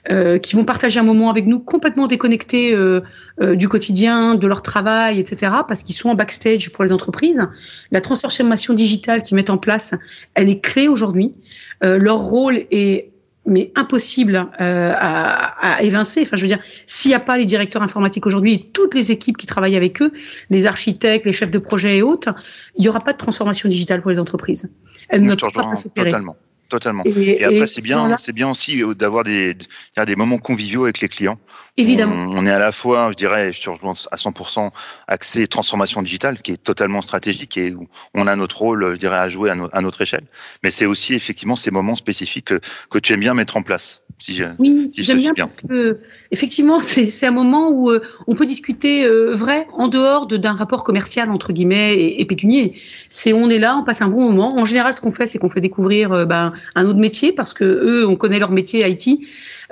euh, 0.10 0.38
qui 0.38 0.56
vont 0.56 0.66
partager 0.66 1.00
un 1.00 1.04
moment 1.04 1.30
avec 1.30 1.46
nous 1.46 1.60
complètement 1.60 2.08
déconnectés 2.08 2.74
euh, 2.74 3.02
euh, 3.42 3.56
du 3.56 3.70
quotidien, 3.70 4.36
de 4.36 4.48
leur 4.48 4.62
travail, 4.64 5.20
etc., 5.20 5.54
parce 5.66 5.84
qu'ils 5.84 5.96
sont 5.96 6.10
en 6.10 6.16
backstage 6.16 6.72
pour 6.72 6.84
les 6.84 6.92
entreprises. 6.92 7.48
La 7.92 8.02
transformation 8.02 8.74
digitale 8.74 9.22
qu'ils 9.22 9.36
mettent 9.36 9.50
en 9.50 9.58
place, 9.58 9.94
elle 10.34 10.50
est 10.50 10.60
clé 10.60 10.90
aujourd'hui. 10.90 11.34
leur 11.82 12.20
rôle 12.20 12.64
est 12.72 13.13
mais 13.46 13.72
impossible 13.76 14.36
euh, 14.62 14.94
à, 14.96 15.76
à, 15.76 15.82
évincer. 15.82 16.22
Enfin, 16.22 16.38
je 16.38 16.42
veux 16.42 16.48
dire, 16.48 16.60
s'il 16.86 17.10
n'y 17.10 17.16
a 17.16 17.20
pas 17.20 17.38
les 17.38 17.46
directeurs 17.46 17.82
informatiques 17.82 18.26
aujourd'hui 18.26 18.54
et 18.54 18.70
toutes 18.72 18.96
les 18.96 19.12
équipes 19.12 19.38
qui 19.38 19.46
travaillent 19.46 19.76
avec 19.76 20.02
eux, 20.02 20.12
les 20.50 20.66
architectes, 20.66 21.26
les 21.26 21.34
chefs 21.34 21.52
de 21.52 21.60
projet 21.60 21.98
et 21.98 22.02
autres, 22.02 22.34
il 22.76 22.82
n'y 22.82 22.90
aura 22.90 23.02
pas 23.02 23.14
de 23.14 23.18
transformation 23.18 23.68
digitale 23.70 24.02
pour 24.02 24.12
les 24.12 24.20
entreprises. 24.20 24.70
Elles 25.10 25.24
ne 25.24 25.36
peuvent 25.36 25.52
pas 25.54 25.76
s'opérer. 25.76 26.10
Totalement. 26.10 26.38
Totalement. 26.70 27.04
Et, 27.06 27.44
après, 27.44 27.68
c'est 27.68 27.84
bien, 27.84 28.16
c'est 28.18 28.32
bien 28.32 28.50
aussi 28.50 28.82
euh, 28.82 28.94
d'avoir 28.96 29.24
des, 29.24 29.56
des 29.56 30.16
moments 30.16 30.38
conviviaux 30.38 30.84
avec 30.84 31.02
les 31.02 31.10
clients. 31.10 31.38
Évidemment. 31.78 32.16
On, 32.16 32.46
est 32.46 32.52
à 32.52 32.60
la 32.60 32.72
fois, 32.72 33.12
je 33.12 33.16
dirais, 33.16 33.52
je 33.52 33.70
à 33.70 34.16
100% 34.16 34.70
axé 35.08 35.48
transformation 35.48 36.02
digitale, 36.02 36.42
qui 36.42 36.52
est 36.52 36.64
totalement 36.64 37.02
stratégique 37.02 37.58
et 37.58 37.72
où 37.74 37.88
on 38.14 38.28
a 38.28 38.36
notre 38.36 38.60
rôle, 38.60 38.94
je 38.94 39.00
dirais, 39.00 39.18
à 39.18 39.30
jouer 39.30 39.50
à, 39.50 39.82
notre 39.82 40.02
échelle. 40.02 40.26
Mais 40.64 40.72
c'est 40.72 40.86
aussi 40.86 41.14
effectivement 41.14 41.56
ces 41.56 41.72
moments 41.72 41.96
spécifiques 41.96 42.46
que, 42.46 42.60
que 42.90 43.00
tu 43.00 43.14
aimes 43.14 43.22
bien 43.22 43.34
mettre 43.34 43.58
en 43.58 43.64
place. 43.64 44.03
Si 44.24 44.42
oui, 44.58 44.90
j'aime 44.98 45.18
bien, 45.18 45.34
parce 45.36 45.58
que 45.58 45.98
effectivement, 46.32 46.80
c'est 46.80 47.26
un 47.26 47.32
moment 47.32 47.72
où 47.72 47.90
euh, 47.90 48.02
on 48.26 48.36
peut 48.36 48.46
discuter 48.46 49.04
euh, 49.04 49.36
vrai 49.36 49.68
en 49.74 49.90
dehors 49.90 50.28
d'un 50.28 50.54
rapport 50.54 50.86
commercial 50.86 51.30
entre 51.30 51.52
guillemets 51.52 51.96
et, 51.96 52.22
et 52.22 52.26
pécunier. 52.26 52.74
C'est 53.10 53.34
on 53.34 53.50
est 53.50 53.60
là, 53.60 53.76
on 53.76 53.84
passe 53.84 54.02
un 54.02 54.08
bon 54.08 54.22
moment. 54.22 54.58
En 54.58 54.64
général, 54.64 54.94
ce 54.94 55.02
qu'on 55.02 55.12
fait, 55.12 55.28
c'est 55.28 55.40
qu'on 55.40 55.50
fait 55.50 55.60
découvrir 55.60 56.26
ben, 56.26 56.54
un 56.76 56.86
autre 56.86 57.00
métier 57.00 57.34
parce 57.34 57.52
que 57.52 57.66
eux, 57.66 58.08
on 58.08 58.16
connaît 58.16 58.40
leur 58.40 58.52
métier 58.52 58.90
IT, 58.90 59.20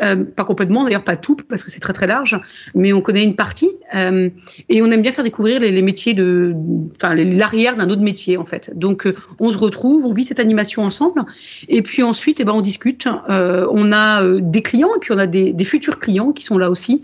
euh, 0.04 0.24
pas 0.24 0.44
complètement 0.44 0.84
d'ailleurs, 0.84 1.04
pas 1.04 1.16
tout 1.16 1.36
parce 1.48 1.64
que 1.64 1.72
c'est 1.72 1.80
très 1.80 1.94
très 1.94 2.08
large, 2.08 2.40
mais 2.74 2.94
on 2.94 3.02
connaît 3.02 3.24
une 3.24 3.36
partie 3.36 3.70
euh, 3.96 4.30
et 4.70 4.82
on 4.82 4.90
aime 4.90 5.02
bien 5.02 5.12
faire 5.12 5.24
découvrir 5.24 5.60
les, 5.60 5.72
les 5.72 5.82
métiers 5.82 6.14
de, 6.14 6.56
enfin 6.96 7.14
l'arrière 7.16 7.76
d'un 7.76 7.90
autre 7.90 8.02
métier 8.02 8.38
en 8.38 8.46
fait. 8.46 8.72
Donc 8.76 9.06
euh, 9.06 9.16
on 9.40 9.52
se 9.52 9.58
retrouve, 9.58 10.06
on 10.06 10.14
vit 10.14 10.24
cette 10.24 10.40
animation 10.40 10.84
ensemble 10.84 11.24
et 11.68 11.82
puis 11.82 12.04
ensuite, 12.04 12.40
eh 12.40 12.44
ben 12.44 12.54
on 12.54 12.62
discute. 12.62 13.08
Euh, 13.30 13.68
on 13.72 13.92
a 13.92 14.24
euh, 14.24 14.40
des 14.42 14.62
clients 14.62 14.90
et 14.96 15.00
puis 15.00 15.12
on 15.14 15.18
a 15.18 15.28
des, 15.28 15.64
futurs 15.64 16.00
clients 16.00 16.32
qui 16.32 16.44
sont 16.44 16.58
là 16.58 16.70
aussi. 16.70 17.04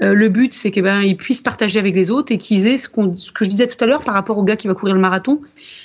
le 0.00 0.28
but, 0.28 0.52
c'est 0.52 0.70
qu'ils 0.70 0.82
ben, 0.82 1.02
puissent 1.16 1.40
partager 1.40 1.78
avec 1.78 1.94
les 1.94 2.10
autres 2.10 2.32
et 2.32 2.38
qu'ils 2.38 2.66
aient 2.66 2.78
ce, 2.78 2.88
ce 3.14 3.32
que 3.32 3.44
je 3.44 3.48
disais 3.48 3.66
tout 3.66 3.82
à 3.82 3.86
l'heure 3.86 4.02
par 4.04 4.14
rapport 4.14 4.36
au 4.38 4.44
gars 4.44 4.56
qui 4.56 4.68
va 4.68 4.74
courir 4.74 4.94
le 4.94 5.00
marathon. 5.00 5.40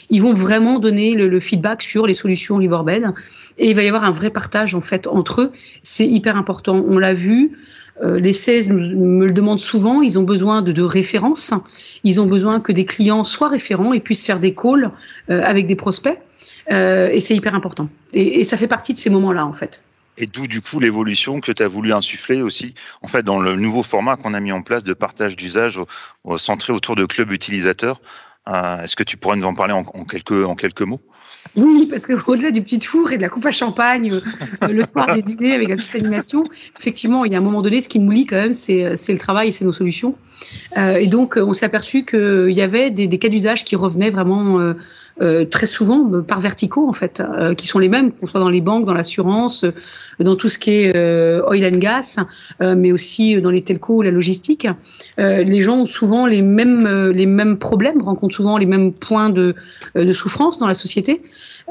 Ils 0.10 0.22
vont 0.22 0.34
vraiment 0.34 0.80
donner 0.80 1.14
le, 1.14 1.40
feedback 1.40 1.82
sur 1.82 2.08
les 2.08 2.14
solutions 2.14 2.58
Riverbed 2.58 3.14
et 3.58 3.70
il 3.70 3.76
va 3.76 3.84
y 3.84 3.88
avoir 3.88 4.04
un 4.04 4.12
vrai 4.12 4.30
partage 4.30 4.76
en 4.76 4.82
fait 4.82 5.08
entre 5.08 5.42
eux. 5.42 5.52
C'est 5.82 6.08
hyper 6.08 6.38
important. 6.38 6.84
On 6.88 6.98
l'a 6.98 7.14
vu. 7.14 7.52
Euh, 8.04 8.20
les 8.20 8.34
16 8.34 8.70
me 8.70 9.26
le 9.26 9.32
demandent 9.32 9.60
souvent, 9.60 10.04
ils 10.04 10.20
ont 10.20 10.24
besoin 10.24 10.62
de, 10.62 10.82
références, 10.84 11.52
ils 12.04 12.22
ont 12.22 12.28
besoin 12.28 12.60
que 12.60 12.72
des 12.72 12.86
clients 12.86 13.24
soient 13.24 13.48
référents 13.48 13.92
et 13.92 14.00
puissent 14.00 14.24
faire 14.24 14.40
des 14.40 14.54
calls 14.54 14.92
euh, 15.32 15.42
avec 15.44 15.66
des 15.66 15.76
prospects, 15.76 16.20
euh, 16.72 17.10
et 17.10 17.20
c'est 17.20 17.36
hyper 17.36 17.56
important. 17.56 17.90
Et, 18.14 18.44
ça 18.44 18.56
fait 18.56 18.68
partie 18.68 18.94
de 18.94 19.00
ces 19.00 19.10
moments-là, 19.10 19.48
en 19.48 19.54
fait. 19.54 19.82
Et 20.18 20.28
d'où 20.28 20.48
du 20.48 20.62
coup 20.62 20.80
l'évolution 20.80 21.40
que 21.40 21.52
tu 21.52 21.64
as 21.64 21.68
voulu 21.68 21.94
insuffler 21.94 22.42
aussi, 22.42 22.74
en 23.02 23.08
fait, 23.08 23.24
dans 23.24 23.40
le 23.40 23.56
nouveau 23.56 23.84
format 23.84 24.16
qu'on 24.18 24.34
a 24.34 24.40
mis 24.40 24.52
en 24.52 24.62
place 24.62 24.84
de 24.84 24.94
partage 24.94 25.36
d'usage 25.36 25.80
centré 26.38 26.74
autour 26.74 26.96
de 26.96 27.06
clubs 27.06 27.32
utilisateurs. 27.32 28.02
Est-ce 28.48 28.96
que 28.96 29.04
tu 29.04 29.18
pourrais 29.18 29.36
nous 29.36 29.46
en 29.46 29.54
parler 29.54 29.74
en, 29.74 29.84
quelques, 30.06 30.46
en 30.46 30.56
quelques 30.56 30.82
mots? 30.82 31.02
Oui, 31.56 31.88
parce 31.90 32.06
qu'au-delà 32.06 32.52
du 32.52 32.62
petit 32.62 32.80
four 32.80 33.12
et 33.12 33.18
de 33.18 33.22
la 33.22 33.30
coupe 33.30 33.46
à 33.46 33.52
champagne, 33.52 34.12
euh, 34.14 34.68
le 34.68 34.84
soir 34.84 35.14
des 35.14 35.22
dîners 35.22 35.54
avec 35.54 35.70
la 35.70 35.76
petite 35.76 35.96
animation, 35.96 36.44
effectivement, 36.80 37.26
il 37.26 37.32
y 37.32 37.36
a 37.36 37.38
un 37.38 37.42
moment 37.42 37.62
donné, 37.62 37.82
ce 37.82 37.90
qui 37.90 38.00
nous 38.00 38.12
lie 38.12 38.26
quand 38.26 38.36
même, 38.36 38.54
c'est 38.54 38.84
le 38.84 39.18
travail 39.18 39.50
et 39.50 39.52
c'est 39.52 39.66
nos 39.66 39.72
solutions. 39.72 40.16
Euh, 40.78 40.98
et 40.98 41.08
donc, 41.08 41.38
on 41.38 41.54
s'est 41.54 41.66
aperçu 41.66 42.06
qu'il 42.06 42.52
y 42.52 42.62
avait 42.62 42.92
des, 42.92 43.08
cas 43.18 43.30
d'usage 43.30 43.64
qui 43.64 43.76
revenaient 43.76 44.10
vraiment 44.10 44.60
euh, 44.60 44.74
euh, 44.74 44.76
très 45.50 45.66
souvent 45.66 46.10
euh, 46.12 46.22
par 46.22 46.40
verticaux 46.40 46.88
en 46.88 46.94
fait, 46.94 47.22
euh, 47.22 47.54
qui 47.56 47.68
sont 47.68 47.80
les 47.80 47.90
mêmes, 47.90 48.12
qu'on 48.12 48.28
soit 48.28 48.40
dans 48.40 48.50
les 48.50 48.62
banques, 48.62 48.86
dans 48.86 48.94
l'assurance, 48.94 49.66
dans 50.20 50.36
tout 50.36 50.48
ce 50.48 50.58
qui 50.58 50.72
est 50.72 50.98
oil 51.46 51.64
and 51.66 51.78
gas, 51.78 52.18
mais 52.60 52.92
aussi 52.92 53.40
dans 53.40 53.52
les 53.52 53.62
telcos, 53.62 54.02
la 54.02 54.10
logistique. 54.10 54.68
les 55.18 55.62
gens 55.62 55.82
ont 55.82 55.86
souvent 55.86 56.26
les 56.26 56.42
mêmes 56.42 57.12
les 57.12 57.28
mêmes 57.28 57.60
problèmes, 57.60 58.02
rencontrent 58.02 58.36
souvent 58.36 58.58
les 58.58 58.66
mêmes 58.66 58.94
points 58.94 59.30
de, 59.30 59.54
de 59.94 60.14
souffrance 60.14 60.58
dans 60.58 60.66
la 60.66 60.74
société 60.74 61.22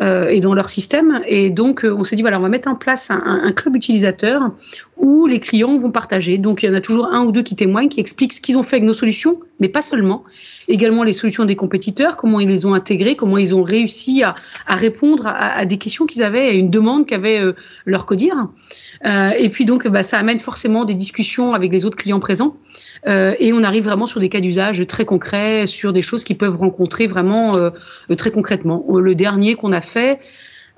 et 0.01 0.41
dans 0.41 0.55
leur 0.55 0.69
système. 0.69 1.23
Et 1.27 1.51
donc, 1.51 1.85
on 1.85 2.05
s'est 2.05 2.15
dit 2.15 2.23
voilà, 2.23 2.39
on 2.39 2.43
va 2.43 2.49
mettre 2.49 2.69
en 2.69 2.77
place 2.77 3.11
un, 3.11 3.51
club 3.51 3.75
utilisateur 3.75 4.53
où 4.97 5.27
les 5.27 5.41
clients 5.41 5.77
vont 5.77 5.91
partager. 5.91 6.39
Donc, 6.39 6.63
il 6.63 6.67
y 6.67 6.69
en 6.69 6.75
a 6.75 6.81
toujours 6.81 7.07
un 7.07 7.25
ou 7.25 7.33
deux 7.33 7.43
qui 7.43 7.55
témoignent, 7.55 7.89
qui 7.89 8.01
expliquent 8.01 8.33
ce 8.33 8.41
qu'ils 8.41 8.57
ont 8.57 8.63
fait 8.63 8.77
avec 8.77 8.87
nos 8.87 8.93
solutions, 8.93 9.41
mais 9.61 9.69
pas 9.69 9.83
seulement. 9.83 10.25
Également 10.69 11.05
les 11.05 11.13
solutions 11.13 11.45
des 11.45 11.57
compétiteurs, 11.57 12.17
comment 12.17 12.41
ils 12.41 12.49
les 12.49 12.65
ont 12.65 12.75
intégrées, 12.75 13.15
comment 13.15 13.39
ils 13.39 13.55
ont 13.55 13.63
réussi 13.63 14.23
à, 14.23 14.35
à 14.67 14.75
répondre 14.75 15.27
à, 15.27 15.59
à, 15.59 15.65
des 15.65 15.77
questions 15.77 16.07
qu'ils 16.07 16.23
avaient, 16.23 16.49
à 16.49 16.53
une 16.53 16.71
demande 16.71 17.07
qu'avait 17.07 17.41
euh, 17.41 17.53
leur 17.85 18.07
codir. 18.07 18.49
Euh, 19.05 19.31
et 19.39 19.49
puis 19.49 19.65
donc, 19.65 19.87
bah, 19.87 20.03
ça 20.03 20.19
amène 20.19 20.41
forcément 20.41 20.85
des 20.85 20.95
discussions 20.95 21.53
avec 21.53 21.73
les 21.73 21.85
autres 21.85 21.97
clients 21.97 22.21
présents. 22.21 22.57
Euh, 23.07 23.35
et 23.39 23.53
on 23.53 23.63
arrive 23.63 23.85
vraiment 23.85 24.07
sur 24.07 24.21
des 24.21 24.29
cas 24.29 24.41
d'usage 24.41 24.85
très 24.87 25.05
concrets, 25.05 25.67
sur 25.67 25.93
des 25.93 26.03
choses 26.03 26.25
qu'ils 26.25 26.39
peuvent 26.39 26.57
rencontrer 26.57 27.07
vraiment 27.07 27.57
euh, 27.57 27.71
très 28.17 28.31
concrètement. 28.31 28.85
Le 28.99 29.15
dernier 29.15 29.55
qu'on 29.55 29.73
a 29.73 29.81
fait, 29.81 30.19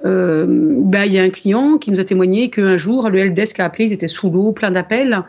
euh, 0.05 0.47
bah, 0.49 1.07
il 1.07 1.12
y 1.12 1.19
a 1.19 1.23
un 1.23 1.31
client 1.31 1.76
qui 1.76 1.90
nous 1.90 1.99
a 1.99 2.05
témoigné 2.05 2.50
qu'un 2.50 2.76
jour, 2.76 3.11
le 3.11 3.19
helpdesk 3.19 3.59
a 3.59 3.64
appelé, 3.64 3.87
ils 3.87 3.93
étaient 3.93 4.09
sous 4.09 4.31
l'eau, 4.31 4.52
plein 4.52 4.71
d'appels, 4.71 5.25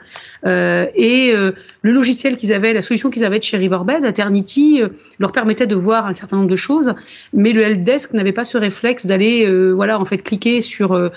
euh, 0.46 0.86
et 0.96 1.32
euh, 1.34 1.54
le 1.82 1.92
logiciel 1.92 2.38
qu'ils 2.38 2.54
avaient, 2.54 2.74
la 2.74 2.82
solution 2.82 3.10
qu'ils 3.10 3.26
avaient 3.26 3.40
de 3.40 3.44
chez 3.44 3.58
Riverbed, 3.58 4.06
Eternity, 4.06 4.82
euh, 4.82 4.90
leur 5.18 5.32
permettait 5.32 5.66
de 5.66 5.76
voir 5.76 6.06
un 6.06 6.14
certain 6.14 6.38
nombre 6.38 6.50
de 6.50 6.56
choses, 6.56 6.94
mais 7.34 7.52
le 7.52 7.64
helpdesk 7.64 8.14
n'avait 8.14 8.32
pas 8.32 8.46
ce 8.46 8.58
réflexe 8.58 9.06
d'aller, 9.06 9.46
euh, 9.46 9.72
voilà, 9.72 10.00
en 10.00 10.06
fait, 10.06 10.20
cliquer 10.20 10.62
sur 10.62 11.10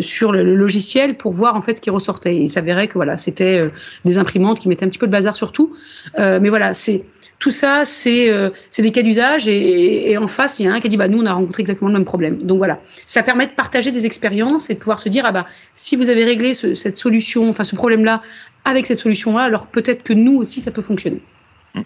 sur 0.00 0.32
le, 0.32 0.56
logiciel 0.56 1.16
pour 1.16 1.32
voir 1.32 1.54
en 1.54 1.62
fait 1.62 1.76
ce 1.76 1.80
qui 1.82 1.90
ressortait. 1.90 2.34
il 2.34 2.48
s'avérait 2.48 2.88
que 2.88 2.94
voilà, 2.94 3.16
c'était 3.16 3.70
des 4.04 4.18
imprimantes 4.18 4.58
qui 4.58 4.68
mettaient 4.68 4.86
un 4.86 4.88
petit 4.88 4.98
peu 4.98 5.06
de 5.06 5.12
bazar 5.12 5.36
sur 5.36 5.52
tout, 5.52 5.74
mais 6.18 6.48
voilà, 6.48 6.72
c'est 6.72 7.04
tout 7.38 7.50
ça, 7.50 7.84
c'est 7.84 8.30
euh, 8.30 8.50
des 8.78 8.92
cas 8.92 9.02
d'usage 9.02 9.48
et, 9.48 10.10
et, 10.10 10.18
en 10.18 10.26
face, 10.26 10.58
il 10.58 10.66
y 10.66 10.68
a 10.68 10.72
un 10.72 10.80
qui 10.80 10.86
a 10.86 10.90
dit 10.90 10.96
bah 10.96 11.08
nous 11.08 11.20
on 11.20 11.26
a 11.26 11.32
rencontré 11.32 11.60
exactement 11.60 11.88
le 11.88 11.94
même 11.94 12.04
problème. 12.04 12.42
Donc 12.42 12.58
voilà, 12.58 12.80
ça 13.04 13.22
permet 13.22 13.46
de 13.46 13.52
partager 13.52 13.92
des 13.92 14.06
expériences 14.06 14.70
et 14.70 14.74
de 14.74 14.78
pouvoir 14.78 14.98
se 14.98 15.08
dire 15.08 15.24
ah 15.26 15.32
bah 15.32 15.46
si 15.74 15.96
vous 15.96 16.08
avez 16.08 16.24
réglé 16.24 16.54
ce, 16.54 16.74
cette 16.74 16.96
solution, 16.96 17.48
enfin 17.48 17.64
ce 17.64 17.76
problème-là 17.76 18.22
avec 18.64 18.86
cette 18.86 19.00
solution-là, 19.00 19.42
alors 19.42 19.66
peut-être 19.66 20.02
que 20.02 20.12
nous 20.12 20.36
aussi 20.36 20.60
ça 20.60 20.70
peut 20.70 20.82
fonctionner. 20.82 21.20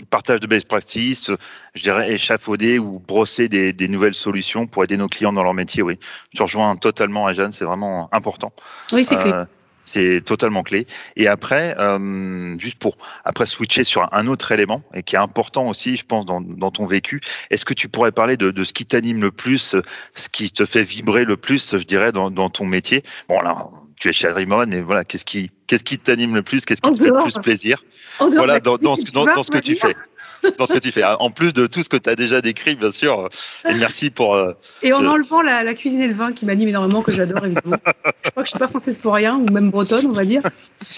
Partage 0.09 0.39
de 0.39 0.47
best 0.47 0.69
practices, 0.69 1.33
je 1.75 1.83
dirais 1.83 2.13
échafauder 2.13 2.79
ou 2.79 3.01
brosser 3.01 3.49
des, 3.49 3.73
des, 3.73 3.89
nouvelles 3.89 4.15
solutions 4.15 4.69
pour 4.69 4.85
aider 4.85 4.97
nos 4.97 5.09
clients 5.09 5.33
dans 5.33 5.43
leur 5.43 5.55
métier. 5.55 5.83
Oui, 5.83 5.99
je 6.33 6.41
rejoins 6.45 6.77
totalement 6.77 7.33
Jeanne, 7.33 7.51
c'est 7.51 7.65
vraiment 7.65 8.09
important. 8.13 8.53
Oui, 8.93 9.05
c'est 9.05 9.17
clair. 9.17 9.49
C'est 9.93 10.21
totalement 10.25 10.63
clé. 10.63 10.87
Et 11.17 11.27
après, 11.27 11.75
euh, 11.81 12.57
juste 12.61 12.79
pour 12.79 12.97
après 13.25 13.45
switcher 13.45 13.83
sur 13.83 14.09
un 14.13 14.29
autre 14.29 14.53
élément 14.53 14.85
et 14.95 15.03
qui 15.03 15.17
est 15.17 15.19
important 15.19 15.69
aussi, 15.69 15.97
je 15.97 16.05
pense, 16.05 16.25
dans, 16.25 16.41
dans 16.41 16.71
ton 16.71 16.87
vécu, 16.87 17.21
est-ce 17.51 17.65
que 17.65 17.75
tu 17.75 17.89
pourrais 17.89 18.13
parler 18.13 18.37
de, 18.37 18.53
de 18.53 18.63
ce 18.63 18.73
qui 18.73 18.87
t'anime 18.87 19.21
le 19.21 19.33
plus, 19.33 19.75
ce 20.15 20.29
qui 20.29 20.53
te 20.53 20.65
fait 20.65 20.85
vibrer 20.85 21.25
le 21.25 21.37
plus, 21.37 21.77
je 21.77 21.83
dirais, 21.83 22.13
dans, 22.13 22.31
dans 22.31 22.51
ton 22.51 22.67
métier? 22.67 23.03
Bon, 23.29 23.41
là, 23.41 23.67
tu 23.97 24.09
es 24.09 24.13
chez 24.13 24.29
Rimon 24.29 24.71
et 24.71 24.81
voilà, 24.81 25.03
qu'est-ce 25.03 25.25
qui, 25.25 25.51
qu'est-ce 25.67 25.83
qui 25.83 25.99
t'anime 25.99 26.37
le 26.37 26.43
plus, 26.43 26.65
qu'est-ce 26.65 26.81
qui 26.81 26.93
te 26.93 26.97
fait 26.97 27.11
le 27.11 27.19
plus 27.19 27.35
plaisir? 27.43 27.83
Voilà, 28.21 28.61
dans, 28.61 28.77
dans, 28.77 28.95
dans, 29.13 29.25
dans 29.25 29.43
ce 29.43 29.51
que 29.51 29.59
tu 29.59 29.75
fais 29.75 29.97
dans 30.59 30.67
ce 30.67 30.73
que 30.73 30.79
tu 30.79 30.93
fais. 30.93 31.05
En 31.05 31.31
plus 31.31 31.53
de 31.53 31.67
tout 31.67 31.83
ce 31.83 31.89
que 31.89 31.97
tu 31.97 32.09
as 32.09 32.17
déjà 32.17 32.41
décrit, 32.41 32.75
bien 32.75 32.91
sûr. 32.91 33.29
Et 33.69 33.75
merci 33.75 34.11
pour. 34.11 34.35
Euh, 34.35 34.53
et 34.83 34.93
en 34.93 35.05
enlevant 35.05 35.43
la, 35.43 35.63
la, 35.63 35.75
cuisine 35.75 36.01
et 36.01 36.09
le 36.09 36.15
vin 36.15 36.33
qui 36.33 36.47
m'anime 36.47 36.69
énormément, 36.69 37.03
que 37.03 37.13
j'adore 37.13 37.45
évidemment. 37.45 37.77
je 38.25 38.31
crois 38.31 38.43
que 38.43 38.47
je 38.47 38.51
suis 38.51 38.59
pas 38.59 38.69
française 38.69 38.99
pour 38.99 39.15
rien, 39.15 39.37
ou 39.37 39.51
même 39.51 39.71
bretonne, 39.71 40.07
on 40.07 40.13
va 40.13 40.25
dire. 40.25 40.43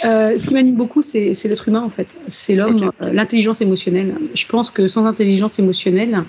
Euh, 0.04 0.38
ce 0.38 0.46
qui 0.46 0.54
m'anime 0.54 0.76
beaucoup, 0.76 1.02
c'est 1.02 1.32
l'être 1.44 1.68
humain 1.68 1.82
en 1.82 1.90
fait. 1.90 2.16
C'est 2.28 2.54
l'homme, 2.54 2.92
euh, 3.00 3.12
l'intelligence 3.12 3.60
émotionnelle. 3.60 4.14
Je 4.34 4.46
pense 4.46 4.70
que 4.70 4.88
sans 4.88 5.06
intelligence 5.06 5.58
émotionnelle, 5.58 6.24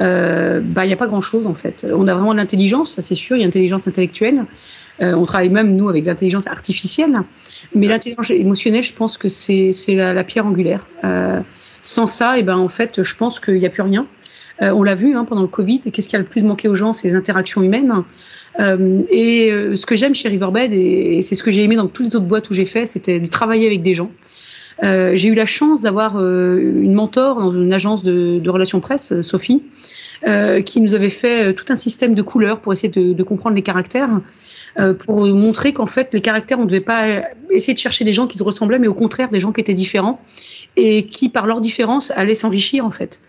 euh, 0.00 0.60
bah 0.62 0.84
il 0.84 0.88
n'y 0.88 0.94
a 0.94 0.96
pas 0.96 1.06
grand 1.06 1.20
chose 1.20 1.46
en 1.46 1.54
fait. 1.54 1.86
On 1.92 2.08
a 2.08 2.14
vraiment 2.14 2.32
de 2.32 2.38
l'intelligence, 2.38 2.92
ça 2.92 3.02
c'est 3.02 3.14
sûr. 3.14 3.36
Il 3.36 3.40
y 3.40 3.42
a 3.42 3.46
l'intelligence 3.46 3.86
intellectuelle. 3.86 4.44
Euh, 5.02 5.14
on 5.14 5.22
travaille 5.22 5.48
même 5.48 5.74
nous 5.74 5.88
avec 5.88 6.06
l'intelligence 6.06 6.46
artificielle, 6.46 7.20
mais 7.74 7.88
l'intelligence 7.88 8.30
émotionnelle, 8.30 8.82
je 8.82 8.94
pense 8.94 9.18
que 9.18 9.28
c'est 9.28 9.72
la, 9.88 10.12
la, 10.12 10.24
pierre 10.24 10.46
angulaire. 10.46 10.86
Euh, 11.02 11.40
sans 11.82 12.06
ça, 12.06 12.36
et 12.36 12.40
eh 12.40 12.42
ben 12.42 12.56
en 12.56 12.68
fait, 12.68 13.02
je 13.02 13.16
pense 13.16 13.40
qu'il 13.40 13.54
n'y 13.54 13.66
a 13.66 13.70
plus 13.70 13.82
rien. 13.82 14.06
Euh, 14.62 14.70
on 14.70 14.82
l'a 14.82 14.94
vu 14.94 15.16
hein, 15.16 15.24
pendant 15.24 15.42
le 15.42 15.48
Covid. 15.48 15.80
Qu'est-ce 15.80 16.08
qui 16.08 16.16
a 16.16 16.18
le 16.18 16.24
plus 16.24 16.44
manqué 16.44 16.68
aux 16.68 16.74
gens 16.74 16.92
C'est 16.92 17.08
les 17.08 17.14
interactions 17.14 17.62
humaines. 17.62 17.92
Euh, 18.60 19.02
et 19.10 19.50
euh, 19.50 19.74
ce 19.74 19.84
que 19.84 19.96
j'aime 19.96 20.14
chez 20.14 20.28
Riverbed, 20.28 20.72
et, 20.72 21.20
c'est 21.22 21.34
ce 21.34 21.42
que 21.42 21.50
j'ai 21.50 21.62
aimé 21.62 21.76
dans 21.76 21.88
toutes 21.88 22.06
les 22.06 22.16
autres 22.16 22.26
boîtes 22.26 22.50
où 22.50 22.54
j'ai 22.54 22.66
fait, 22.66 22.86
c'était 22.86 23.18
de 23.18 23.26
travailler 23.26 23.66
avec 23.66 23.82
des 23.82 23.94
gens. 23.94 24.10
Euh, 24.82 25.12
j'ai 25.14 25.28
eu 25.28 25.34
la 25.34 25.46
chance 25.46 25.80
d'avoir 25.80 26.18
une 26.18 26.94
mentor 26.94 27.38
dans 27.40 27.50
une 27.50 27.72
agence 27.72 28.02
de, 28.02 28.48
relations 28.48 28.80
presse, 28.80 29.20
Sophie, 29.20 29.62
qui 30.64 30.80
nous 30.80 30.94
avait 30.94 31.10
fait 31.10 31.54
tout 31.54 31.66
un 31.68 31.76
système 31.76 32.14
de 32.14 32.22
couleurs 32.22 32.60
pour 32.60 32.72
essayer 32.72 32.88
de, 32.88 33.12
de 33.12 33.22
comprendre 33.22 33.56
les 33.56 33.62
caractères. 33.62 34.10
Euh, 34.80 34.92
pour 34.92 35.24
montrer 35.26 35.72
qu'en 35.72 35.86
fait, 35.86 36.12
les 36.14 36.20
caractères, 36.20 36.58
on 36.58 36.62
ne 36.62 36.66
devait 36.66 36.80
pas 36.80 37.22
essayer 37.54 37.74
de 37.74 37.78
chercher 37.78 38.04
des 38.04 38.12
gens 38.12 38.26
qui 38.26 38.38
se 38.38 38.42
ressemblaient, 38.42 38.78
mais 38.78 38.88
au 38.88 38.94
contraire, 38.94 39.30
des 39.30 39.40
gens 39.40 39.52
qui 39.52 39.60
étaient 39.60 39.74
différents 39.74 40.20
et 40.76 41.06
qui, 41.06 41.28
par 41.28 41.46
leur 41.46 41.60
différence, 41.60 42.10
allaient 42.12 42.34
s'enrichir, 42.34 42.84
en 42.84 42.90
fait. 42.90 43.20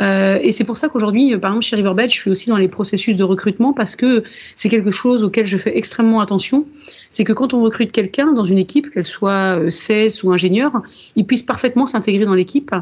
Euh, 0.00 0.38
et 0.42 0.52
c'est 0.52 0.64
pour 0.64 0.76
ça 0.76 0.88
qu'aujourd'hui, 0.88 1.36
par 1.38 1.50
exemple, 1.50 1.64
chez 1.64 1.76
Riverbed, 1.76 2.10
je 2.10 2.14
suis 2.14 2.30
aussi 2.30 2.48
dans 2.48 2.56
les 2.56 2.68
processus 2.68 3.16
de 3.16 3.24
recrutement 3.24 3.72
parce 3.72 3.96
que 3.96 4.22
c'est 4.54 4.68
quelque 4.68 4.90
chose 4.90 5.24
auquel 5.24 5.46
je 5.46 5.58
fais 5.58 5.76
extrêmement 5.76 6.20
attention. 6.20 6.66
C'est 7.10 7.24
que 7.24 7.32
quand 7.32 7.54
on 7.54 7.62
recrute 7.62 7.92
quelqu'un 7.92 8.32
dans 8.32 8.44
une 8.44 8.58
équipe, 8.58 8.90
qu'elle 8.90 9.04
soit 9.04 9.58
CS 9.68 9.90
euh, 9.90 10.08
ou 10.24 10.32
ingénieur, 10.32 10.72
il 11.16 11.26
puisse 11.26 11.42
parfaitement 11.42 11.86
s'intégrer 11.86 12.24
dans 12.24 12.34
l'équipe. 12.34 12.72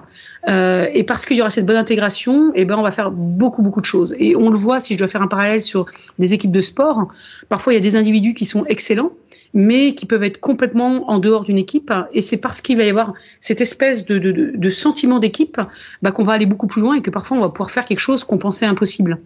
Euh, 0.48 0.86
et 0.92 1.04
parce 1.04 1.24
qu'il 1.24 1.36
y 1.36 1.40
aura 1.40 1.50
cette 1.50 1.66
bonne 1.66 1.76
intégration, 1.76 2.52
eh 2.54 2.64
ben 2.64 2.76
on 2.76 2.82
va 2.82 2.90
faire 2.90 3.10
beaucoup 3.10 3.62
beaucoup 3.62 3.80
de 3.80 3.86
choses. 3.86 4.14
Et 4.18 4.36
on 4.36 4.50
le 4.50 4.56
voit 4.56 4.80
si 4.80 4.94
je 4.94 4.98
dois 4.98 5.08
faire 5.08 5.22
un 5.22 5.28
parallèle 5.28 5.60
sur 5.60 5.86
des 6.18 6.34
équipes 6.34 6.52
de 6.52 6.60
sport. 6.60 7.08
Parfois, 7.48 7.72
il 7.72 7.76
y 7.76 7.78
a 7.78 7.82
des 7.82 7.96
individus 7.96 8.34
qui 8.34 8.44
sont 8.44 8.64
excellents, 8.66 9.12
mais 9.54 9.94
qui 9.94 10.06
peuvent 10.06 10.22
être 10.22 10.38
complètement 10.38 10.85
en 10.86 11.18
dehors 11.18 11.44
d'une 11.44 11.58
équipe. 11.58 11.92
Et 12.12 12.22
c'est 12.22 12.36
parce 12.36 12.60
qu'il 12.60 12.76
va 12.76 12.84
y 12.84 12.90
avoir 12.90 13.14
cette 13.40 13.60
espèce 13.60 14.04
de, 14.04 14.18
de, 14.18 14.52
de 14.54 14.70
sentiment 14.70 15.18
d'équipe 15.18 15.60
bah, 16.02 16.12
qu'on 16.12 16.24
va 16.24 16.32
aller 16.34 16.46
beaucoup 16.46 16.66
plus 16.66 16.80
loin 16.82 16.94
et 16.94 17.02
que 17.02 17.10
parfois 17.10 17.36
on 17.36 17.40
va 17.40 17.48
pouvoir 17.48 17.70
faire 17.70 17.84
quelque 17.84 18.00
chose 18.00 18.24
qu'on 18.24 18.38
pensait 18.38 18.66
impossible. 18.66 19.20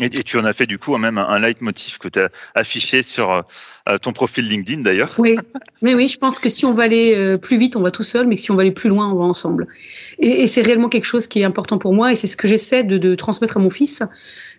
Et, 0.00 0.10
tu 0.10 0.38
en 0.38 0.44
as 0.44 0.52
fait 0.52 0.66
du 0.66 0.78
coup 0.78 0.96
même 0.96 1.18
un, 1.18 1.38
leitmotiv 1.38 1.98
que 1.98 2.08
tu 2.08 2.18
as 2.18 2.28
affiché 2.54 3.02
sur 3.02 3.44
euh, 3.88 3.98
ton 3.98 4.12
profil 4.12 4.48
LinkedIn 4.48 4.82
d'ailleurs. 4.82 5.14
Oui, 5.18 5.36
mais 5.82 5.94
oui, 5.94 6.08
je 6.08 6.18
pense 6.18 6.38
que 6.38 6.48
si 6.48 6.64
on 6.64 6.74
va 6.74 6.84
aller 6.84 7.14
euh, 7.14 7.38
plus 7.38 7.56
vite, 7.56 7.76
on 7.76 7.80
va 7.80 7.90
tout 7.90 8.02
seul, 8.02 8.26
mais 8.26 8.36
que 8.36 8.42
si 8.42 8.50
on 8.50 8.56
va 8.56 8.62
aller 8.62 8.72
plus 8.72 8.88
loin, 8.88 9.10
on 9.10 9.16
va 9.16 9.24
ensemble. 9.24 9.66
Et, 10.18 10.42
et 10.42 10.46
c'est 10.46 10.62
réellement 10.62 10.88
quelque 10.88 11.04
chose 11.04 11.26
qui 11.26 11.40
est 11.40 11.44
important 11.44 11.78
pour 11.78 11.94
moi 11.94 12.12
et 12.12 12.14
c'est 12.14 12.26
ce 12.26 12.36
que 12.36 12.48
j'essaie 12.48 12.82
de, 12.82 12.98
de, 12.98 13.14
transmettre 13.14 13.56
à 13.56 13.60
mon 13.60 13.70
fils, 13.70 14.02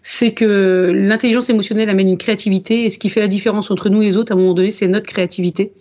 c'est 0.01 0.33
que 0.33 0.91
l'intelligence 0.93 1.49
émotionnelle 1.49 1.89
amène 1.89 2.09
une 2.09 2.17
créativité 2.17 2.85
et 2.85 2.89
ce 2.89 2.99
qui 2.99 3.09
fait 3.09 3.21
la 3.21 3.27
différence 3.27 3.71
entre 3.71 3.89
nous 3.89 4.01
et 4.01 4.05
les 4.05 4.17
autres 4.17 4.31
à 4.31 4.35
un 4.35 4.37
moment 4.37 4.53
donné, 4.53 4.71
c'est 4.71 4.87
notre 4.87 5.07
créativité. 5.07 5.73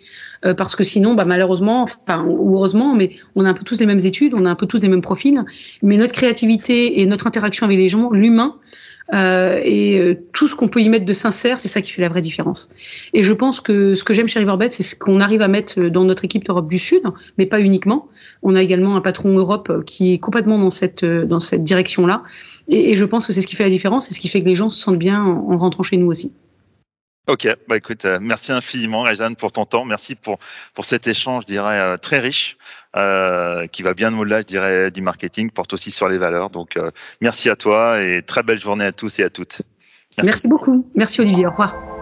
Euh, 0.44 0.54
parce 0.54 0.76
que 0.76 0.84
sinon, 0.84 1.14
bah, 1.14 1.24
malheureusement, 1.24 1.82
enfin, 1.82 2.24
ou 2.24 2.56
heureusement, 2.56 2.94
mais 2.94 3.10
on 3.34 3.44
a 3.44 3.48
un 3.48 3.54
peu 3.54 3.64
tous 3.64 3.78
les 3.80 3.86
mêmes 3.86 4.00
études, 4.00 4.34
on 4.34 4.44
a 4.44 4.50
un 4.50 4.54
peu 4.54 4.66
tous 4.66 4.80
les 4.80 4.88
mêmes 4.88 5.00
profils, 5.00 5.42
mais 5.82 5.96
notre 5.96 6.12
créativité 6.12 7.00
et 7.00 7.06
notre 7.06 7.26
interaction 7.26 7.66
avec 7.66 7.78
les 7.78 7.88
gens, 7.88 8.10
l'humain, 8.10 8.56
euh, 9.12 9.60
et 9.62 9.98
euh, 9.98 10.14
tout 10.32 10.48
ce 10.48 10.54
qu'on 10.54 10.68
peut 10.68 10.80
y 10.80 10.88
mettre 10.88 11.04
de 11.04 11.12
sincère, 11.12 11.60
c'est 11.60 11.68
ça 11.68 11.82
qui 11.82 11.92
fait 11.92 12.00
la 12.00 12.08
vraie 12.08 12.22
différence. 12.22 12.70
Et 13.12 13.22
je 13.22 13.32
pense 13.34 13.60
que 13.60 13.94
ce 13.94 14.02
que 14.02 14.14
j'aime 14.14 14.28
chez 14.28 14.38
Riverbed, 14.38 14.70
c'est 14.70 14.82
ce 14.82 14.96
qu'on 14.96 15.20
arrive 15.20 15.42
à 15.42 15.48
mettre 15.48 15.78
dans 15.84 16.04
notre 16.04 16.24
équipe 16.24 16.44
d'Europe 16.44 16.68
du 16.68 16.78
Sud, 16.78 17.02
mais 17.36 17.44
pas 17.44 17.60
uniquement. 17.60 18.08
On 18.42 18.54
a 18.54 18.62
également 18.62 18.96
un 18.96 19.02
patron 19.02 19.36
Europe 19.36 19.84
qui 19.84 20.14
est 20.14 20.18
complètement 20.18 20.58
dans 20.58 20.70
cette 20.70 21.04
dans 21.04 21.40
cette 21.40 21.64
direction-là. 21.64 22.22
Et, 22.68 22.92
et, 22.92 22.96
je 22.96 23.04
pense 23.04 23.26
que 23.26 23.34
c'est 23.34 23.42
ce 23.42 23.46
qui 23.46 23.56
fait 23.56 23.64
la 23.64 23.70
différence, 23.70 24.08
c'est 24.08 24.14
ce 24.14 24.20
qui 24.20 24.28
fait 24.28 24.40
que 24.40 24.46
les 24.46 24.54
gens 24.54 24.70
se 24.70 24.78
sentent 24.78 24.98
bien 24.98 25.22
en, 25.22 25.52
en 25.52 25.56
rentrant 25.58 25.82
chez 25.82 25.98
nous 25.98 26.06
aussi. 26.06 26.32
Ok, 27.26 27.48
bah 27.68 27.78
écoute, 27.78 28.04
euh, 28.04 28.18
merci 28.20 28.52
infiniment 28.52 29.02
Réjeanne 29.02 29.34
pour 29.34 29.50
ton 29.50 29.64
temps, 29.64 29.86
merci 29.86 30.14
pour 30.14 30.38
pour 30.74 30.84
cet 30.84 31.06
échange, 31.06 31.44
je 31.44 31.46
dirais 31.46 31.80
euh, 31.80 31.96
très 31.96 32.18
riche, 32.18 32.58
euh, 32.96 33.66
qui 33.66 33.82
va 33.82 33.94
bien 33.94 34.14
au-delà, 34.16 34.40
je 34.40 34.46
dirais, 34.46 34.90
du 34.90 35.00
marketing, 35.00 35.50
porte 35.50 35.72
aussi 35.72 35.90
sur 35.90 36.06
les 36.08 36.18
valeurs. 36.18 36.50
Donc 36.50 36.78
merci 37.22 37.48
à 37.48 37.56
toi 37.56 38.02
et 38.02 38.20
très 38.20 38.42
belle 38.42 38.60
journée 38.60 38.84
à 38.84 38.92
tous 38.92 39.20
et 39.20 39.24
à 39.24 39.30
toutes. 39.30 39.62
merci 40.22 40.48
beaucoup, 40.48 40.86
merci 40.94 41.22
Olivier, 41.22 41.46
au 41.46 41.50
revoir. 41.50 41.93